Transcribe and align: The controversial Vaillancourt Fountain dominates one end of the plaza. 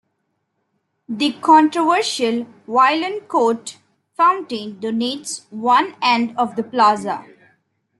The 1.07 1.33
controversial 1.33 2.47
Vaillancourt 2.67 3.75
Fountain 4.17 4.79
dominates 4.79 5.45
one 5.51 5.95
end 6.01 6.35
of 6.39 6.55
the 6.55 6.63
plaza. 6.63 7.23